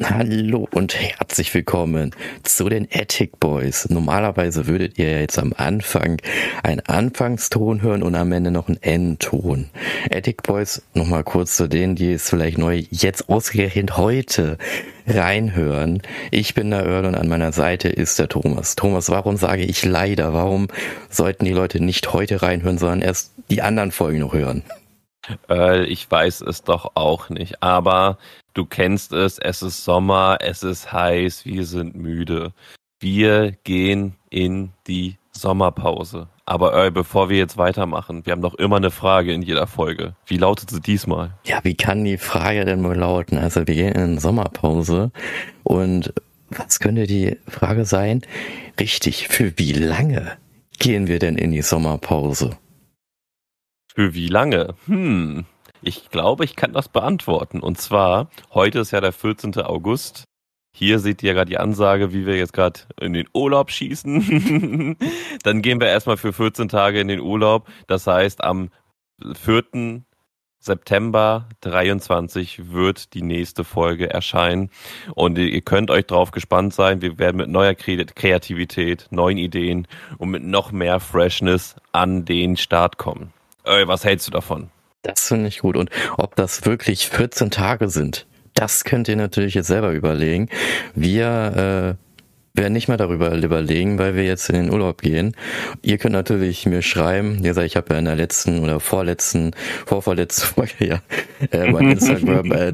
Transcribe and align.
Hallo 0.00 0.66
und 0.72 0.98
herzlich 0.98 1.52
willkommen 1.52 2.14
zu 2.44 2.70
den 2.70 2.88
Attic 2.90 3.38
Boys. 3.38 3.90
Normalerweise 3.90 4.66
würdet 4.66 4.98
ihr 4.98 5.20
jetzt 5.20 5.38
am 5.38 5.52
Anfang 5.54 6.16
einen 6.62 6.80
Anfangston 6.80 7.82
hören 7.82 8.02
und 8.02 8.14
am 8.14 8.32
Ende 8.32 8.50
noch 8.50 8.68
einen 8.68 8.82
Endton. 8.82 9.68
Attic 10.10 10.42
Boys, 10.44 10.82
nochmal 10.94 11.24
kurz 11.24 11.56
zu 11.56 11.68
denen, 11.68 11.94
die 11.94 12.12
es 12.12 12.30
vielleicht 12.30 12.56
neu 12.56 12.82
jetzt 12.90 13.28
ausgerechnet 13.28 13.98
heute 13.98 14.56
reinhören. 15.06 16.00
Ich 16.30 16.54
bin 16.54 16.70
der 16.70 16.86
Earl 16.86 17.04
und 17.04 17.14
an 17.14 17.28
meiner 17.28 17.52
Seite 17.52 17.90
ist 17.90 18.18
der 18.18 18.28
Thomas. 18.28 18.76
Thomas, 18.76 19.10
warum 19.10 19.36
sage 19.36 19.62
ich 19.62 19.84
leider? 19.84 20.32
Warum 20.32 20.68
sollten 21.10 21.44
die 21.44 21.52
Leute 21.52 21.84
nicht 21.84 22.14
heute 22.14 22.40
reinhören, 22.40 22.78
sondern 22.78 23.02
erst 23.02 23.34
die 23.50 23.60
anderen 23.60 23.92
Folgen 23.92 24.20
noch 24.20 24.32
hören? 24.32 24.62
Äh, 25.48 25.84
ich 25.84 26.10
weiß 26.10 26.40
es 26.42 26.62
doch 26.62 26.92
auch 26.94 27.28
nicht, 27.30 27.62
aber 27.62 28.18
du 28.54 28.64
kennst 28.64 29.12
es, 29.12 29.38
es 29.38 29.62
ist 29.62 29.84
Sommer, 29.84 30.38
es 30.40 30.62
ist 30.62 30.92
heiß, 30.92 31.44
wir 31.44 31.64
sind 31.64 31.94
müde. 31.94 32.52
Wir 33.00 33.52
gehen 33.64 34.14
in 34.30 34.72
die 34.86 35.16
Sommerpause. 35.32 36.28
Aber 36.44 36.86
äh, 36.86 36.90
bevor 36.90 37.30
wir 37.30 37.38
jetzt 37.38 37.56
weitermachen, 37.56 38.26
wir 38.26 38.32
haben 38.32 38.42
doch 38.42 38.54
immer 38.54 38.76
eine 38.76 38.90
Frage 38.90 39.32
in 39.32 39.42
jeder 39.42 39.66
Folge. 39.66 40.14
Wie 40.26 40.36
lautet 40.36 40.70
sie 40.70 40.80
diesmal? 40.80 41.30
Ja, 41.44 41.60
wie 41.62 41.74
kann 41.74 42.04
die 42.04 42.18
Frage 42.18 42.64
denn 42.64 42.84
wohl 42.84 42.96
lauten? 42.96 43.38
Also 43.38 43.66
wir 43.66 43.74
gehen 43.74 43.94
in 43.94 44.18
Sommerpause 44.18 45.12
und 45.62 46.12
was 46.50 46.80
könnte 46.80 47.06
die 47.06 47.38
Frage 47.48 47.84
sein? 47.84 48.22
Richtig, 48.78 49.28
für 49.28 49.56
wie 49.56 49.72
lange 49.72 50.32
gehen 50.78 51.06
wir 51.06 51.18
denn 51.18 51.36
in 51.36 51.52
die 51.52 51.62
Sommerpause? 51.62 52.58
Für 53.94 54.14
wie 54.14 54.28
lange? 54.28 54.74
Hm, 54.86 55.44
ich 55.82 56.08
glaube, 56.08 56.44
ich 56.44 56.56
kann 56.56 56.72
das 56.72 56.88
beantworten. 56.88 57.60
Und 57.60 57.78
zwar, 57.78 58.30
heute 58.54 58.80
ist 58.80 58.90
ja 58.90 59.00
der 59.00 59.12
14. 59.12 59.56
August. 59.58 60.24
Hier 60.74 60.98
seht 60.98 61.22
ihr 61.22 61.34
gerade 61.34 61.50
die 61.50 61.58
Ansage, 61.58 62.14
wie 62.14 62.24
wir 62.24 62.36
jetzt 62.38 62.54
gerade 62.54 62.80
in 62.98 63.12
den 63.12 63.28
Urlaub 63.34 63.70
schießen. 63.70 64.96
Dann 65.42 65.60
gehen 65.60 65.80
wir 65.80 65.88
erstmal 65.88 66.16
für 66.16 66.32
14 66.32 66.68
Tage 66.68 67.00
in 67.00 67.08
den 67.08 67.20
Urlaub. 67.20 67.68
Das 67.86 68.06
heißt, 68.06 68.42
am 68.42 68.70
4. 69.20 70.02
September 70.58 71.48
23 71.60 72.72
wird 72.72 73.12
die 73.12 73.22
nächste 73.22 73.64
Folge 73.64 74.08
erscheinen. 74.08 74.70
Und 75.14 75.36
ihr 75.36 75.60
könnt 75.60 75.90
euch 75.90 76.06
drauf 76.06 76.30
gespannt 76.30 76.72
sein. 76.72 77.02
Wir 77.02 77.18
werden 77.18 77.36
mit 77.36 77.50
neuer 77.50 77.74
Kreativität, 77.74 79.08
neuen 79.10 79.36
Ideen 79.36 79.86
und 80.16 80.30
mit 80.30 80.44
noch 80.44 80.72
mehr 80.72 80.98
Freshness 81.00 81.76
an 81.92 82.24
den 82.24 82.56
Start 82.56 82.96
kommen. 82.96 83.34
Ey, 83.64 83.86
was 83.86 84.04
hältst 84.04 84.26
du 84.26 84.32
davon? 84.32 84.70
Das 85.02 85.28
finde 85.28 85.48
ich 85.48 85.60
gut. 85.60 85.76
Und 85.76 85.90
ob 86.16 86.34
das 86.36 86.64
wirklich 86.64 87.08
14 87.08 87.50
Tage 87.50 87.88
sind, 87.88 88.26
das 88.54 88.84
könnt 88.84 89.08
ihr 89.08 89.16
natürlich 89.16 89.54
jetzt 89.54 89.68
selber 89.68 89.92
überlegen. 89.92 90.48
Wir 90.94 91.96
äh, 91.98 92.11
werden 92.54 92.74
nicht 92.74 92.88
mehr 92.88 92.98
darüber 92.98 93.32
überlegen, 93.34 93.98
weil 93.98 94.14
wir 94.14 94.24
jetzt 94.24 94.48
in 94.50 94.56
den 94.56 94.70
Urlaub 94.70 95.00
gehen. 95.00 95.34
Ihr 95.80 95.96
könnt 95.96 96.12
natürlich 96.12 96.66
mir 96.66 96.82
schreiben, 96.82 97.42
ihr 97.42 97.54
sagt, 97.54 97.66
ich 97.66 97.76
habe 97.76 97.94
ja 97.94 97.98
in 97.98 98.04
der 98.04 98.16
letzten 98.16 98.60
oder 98.60 98.78
vorletzten, 98.78 99.52
vorvorletzten 99.86 100.46
Folge 100.54 100.86
ja 100.86 101.00
äh, 101.50 101.70
mein 101.70 101.92
Instagram 101.92 102.52
äh, 102.52 102.72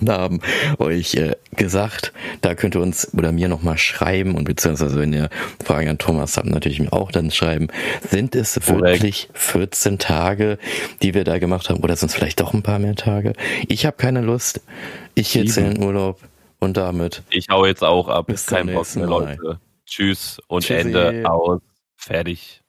Namen 0.00 0.40
euch 0.78 1.14
äh, 1.14 1.36
gesagt. 1.56 2.12
Da 2.42 2.54
könnt 2.54 2.74
ihr 2.74 2.82
uns 2.82 3.14
oder 3.14 3.32
mir 3.32 3.48
nochmal 3.48 3.78
schreiben 3.78 4.34
und 4.34 4.44
beziehungsweise 4.44 5.00
wenn 5.00 5.12
ihr 5.12 5.30
Fragen 5.64 5.88
an 5.88 5.98
Thomas 5.98 6.36
habt, 6.36 6.48
natürlich 6.48 6.80
mir 6.80 6.92
auch 6.92 7.10
dann 7.10 7.30
schreiben. 7.30 7.68
Sind 8.08 8.34
es 8.34 8.60
wirklich 8.68 9.30
14 9.32 9.98
Tage, 9.98 10.58
die 11.02 11.14
wir 11.14 11.24
da 11.24 11.38
gemacht 11.38 11.70
haben 11.70 11.80
oder 11.80 11.96
sind 11.96 12.10
es 12.10 12.14
vielleicht 12.14 12.40
doch 12.40 12.52
ein 12.52 12.62
paar 12.62 12.78
mehr 12.78 12.94
Tage? 12.94 13.32
Ich 13.68 13.86
habe 13.86 13.96
keine 13.96 14.20
Lust. 14.20 14.60
Ich 15.14 15.34
jetzt 15.34 15.56
in 15.56 15.74
den 15.74 15.82
Urlaub. 15.82 16.20
Und 16.60 16.76
damit. 16.76 17.22
Ich 17.30 17.48
hau 17.50 17.66
jetzt 17.66 17.84
auch 17.84 18.08
ab. 18.08 18.26
Bis 18.26 18.46
Kein 18.46 18.72
Bock 18.72 18.94
mehr, 18.96 19.06
Leute. 19.06 19.60
Tschüss 19.86 20.40
und 20.48 20.62
Tschüssi. 20.62 20.80
Ende 20.80 21.30
aus. 21.30 21.60
Fertig. 21.96 22.63